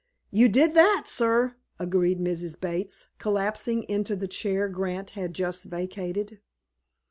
"You 0.31 0.49
did 0.49 0.73
that, 0.73 1.03
sir," 1.05 1.57
agreed 1.77 2.19
Mrs. 2.19 2.59
Bates, 2.59 3.09
collapsing 3.19 3.83
into 3.83 4.15
the 4.15 4.27
chair 4.27 4.67
Grant 4.67 5.11
had 5.11 5.35
just 5.35 5.65
vacated. 5.65 6.39